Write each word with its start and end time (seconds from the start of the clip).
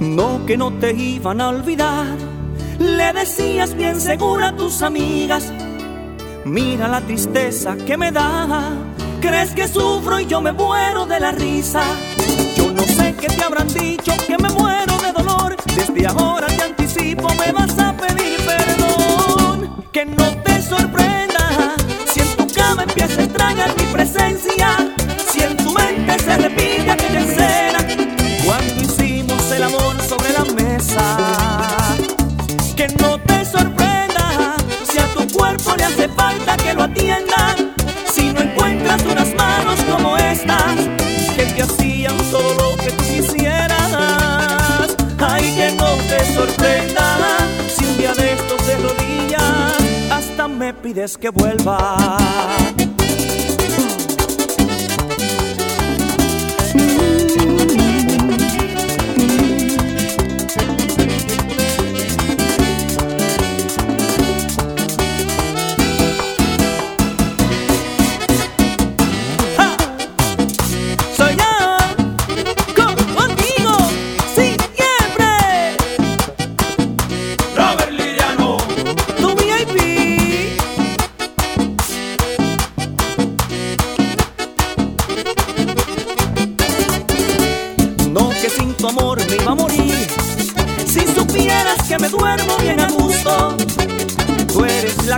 No 0.00 0.46
que 0.46 0.56
no 0.56 0.72
te 0.72 0.92
iban 0.94 1.42
a 1.42 1.50
olvidar, 1.50 2.06
le 2.78 3.12
decías 3.12 3.74
bien 3.74 4.00
segura 4.00 4.48
a 4.48 4.56
tus 4.56 4.80
amigas. 4.80 5.52
Mira 6.46 6.88
la 6.88 7.02
tristeza 7.02 7.76
que 7.76 7.98
me 7.98 8.10
da, 8.10 8.72
crees 9.20 9.50
que 9.50 9.68
sufro 9.68 10.18
y 10.18 10.24
yo 10.24 10.40
me 10.40 10.52
muero 10.52 11.04
de 11.04 11.20
la 11.20 11.32
risa. 11.32 11.82
Yo 12.56 12.72
no 12.72 12.82
sé 12.82 13.14
qué 13.20 13.26
te 13.28 13.42
habrán 13.42 13.68
dicho, 13.68 14.12
que 14.26 14.38
me 14.38 14.48
muero 14.48 14.96
de 14.96 15.12
dolor. 15.12 15.54
Desde 15.76 16.06
ahora 16.06 16.46
te 16.46 16.62
anticipo, 16.62 17.28
me 17.34 17.52
vas 17.52 17.78
a 17.78 17.94
pedir 17.94 18.40
perdón. 18.46 19.84
Que 19.92 20.06
no 20.06 20.24
te 20.42 20.62
sorprenda 20.62 21.74
si 22.06 22.20
en 22.20 22.36
tu 22.38 22.46
cama 22.54 22.84
empieza 22.84 23.20
a 23.20 23.24
extrañar 23.24 23.76
mi 23.76 23.84
presencia. 23.92 24.76
Si 25.30 25.42
en 25.42 25.58
tu 25.58 25.72
mente 25.72 26.18
se 26.20 26.36
repite 26.38 26.69
hace 36.00 36.08
falta 36.14 36.56
que 36.56 36.72
lo 36.72 36.84
atienda. 36.84 37.54
Si 38.10 38.32
no 38.32 38.40
encuentras 38.40 39.02
unas 39.02 39.34
manos 39.34 39.78
como 39.90 40.16
estas 40.16 40.76
que 41.36 41.44
te 41.44 41.62
hacían 41.62 42.16
todo 42.30 42.54
lo 42.54 42.76
que 42.76 42.90
tú 42.90 43.02
quisieras. 43.04 44.96
Ay, 45.18 45.54
que 45.54 45.72
no 45.76 45.96
te 46.08 46.24
sorprenda 46.32 47.38
si 47.68 47.84
un 47.84 47.98
día 47.98 48.14
de 48.14 48.32
estos 48.32 48.66
de 48.66 48.76
rodillas 48.78 50.10
hasta 50.10 50.48
me 50.48 50.72
pides 50.72 51.18
que 51.18 51.28
vuelva. 51.28 51.96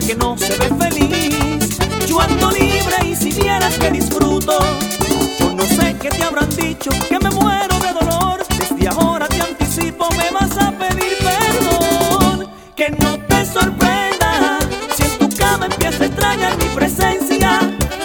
Que 0.06 0.14
no 0.16 0.36
se 0.36 0.56
ve 0.56 0.68
feliz. 0.78 1.78
Yo 2.06 2.20
ando 2.20 2.50
libre 2.50 2.96
y 3.06 3.14
si 3.14 3.30
vieras 3.30 3.74
que 3.78 3.90
disfruto, 3.90 4.58
que 6.90 7.18
me 7.20 7.30
muero 7.30 7.78
de 7.78 7.92
dolor. 7.92 8.44
Desde 8.58 8.88
ahora 8.88 9.28
te 9.28 9.40
anticipo, 9.40 10.08
me 10.16 10.30
vas 10.30 10.56
a 10.58 10.72
pedir 10.72 11.16
perdón. 11.22 12.48
Que 12.74 12.90
no 12.90 13.18
te 13.28 13.46
sorprenda 13.46 14.58
si 14.96 15.04
en 15.04 15.18
tu 15.18 15.36
cama 15.36 15.66
empieza 15.66 16.02
a 16.02 16.06
extrañar 16.06 16.56
mi 16.58 16.64
presencia. 16.74 17.60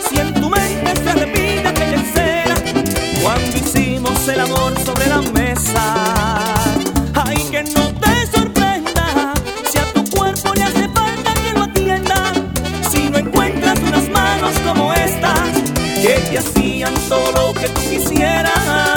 Si 0.07 0.19
en 0.19 0.33
tu 0.35 0.49
mente 0.49 0.95
se 0.95 1.13
repite 1.13 1.67
aquella 1.67 2.01
escena 2.01 2.55
cuando 3.23 3.57
hicimos 3.57 4.27
el 4.27 4.41
amor 4.41 4.77
sobre 4.85 5.07
la 5.07 5.21
mesa. 5.21 6.16
Que 16.01 16.13
te 16.29 16.37
hacían 16.37 16.93
todo 17.09 17.31
lo 17.31 17.53
que 17.53 17.67
tú 17.69 17.81
quisieras. 17.89 18.96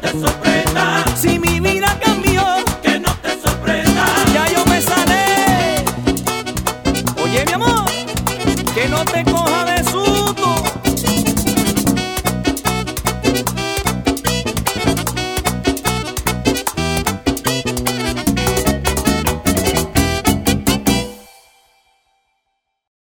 Que 0.00 0.06
no 0.06 0.12
te 0.12 0.20
sorprenda, 0.20 1.04
si 1.16 1.38
mi 1.40 1.58
vida 1.58 1.98
cambió, 2.00 2.44
que 2.82 3.00
no 3.00 3.12
te 3.16 3.40
sorprenda, 3.40 4.04
ya 4.32 4.46
yo 4.52 4.64
me 4.66 4.80
salé. 4.80 5.84
Oye, 7.20 7.44
mi 7.44 7.52
amor, 7.52 7.84
que 8.74 8.88
no 8.88 9.04
te 9.04 9.24
conocías. 9.24 9.47